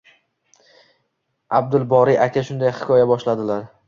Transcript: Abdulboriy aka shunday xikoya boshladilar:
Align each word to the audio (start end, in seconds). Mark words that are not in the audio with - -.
Abdulboriy 1.59 2.17
aka 2.25 2.43
shunday 2.47 2.73
xikoya 2.79 3.05
boshladilar: 3.13 3.69